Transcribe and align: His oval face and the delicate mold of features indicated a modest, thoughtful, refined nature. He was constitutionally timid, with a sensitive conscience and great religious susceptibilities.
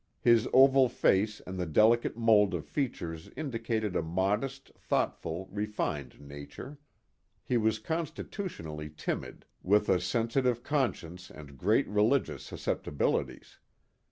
His 0.23 0.47
oval 0.51 0.89
face 0.89 1.41
and 1.45 1.59
the 1.59 1.67
delicate 1.67 2.17
mold 2.17 2.55
of 2.55 2.65
features 2.65 3.29
indicated 3.37 3.95
a 3.95 4.01
modest, 4.01 4.71
thoughtful, 4.75 5.47
refined 5.51 6.19
nature. 6.19 6.79
He 7.45 7.55
was 7.57 7.77
constitutionally 7.77 8.91
timid, 8.97 9.45
with 9.61 9.89
a 9.89 10.01
sensitive 10.01 10.63
conscience 10.63 11.29
and 11.29 11.55
great 11.55 11.87
religious 11.87 12.41
susceptibilities. 12.41 13.59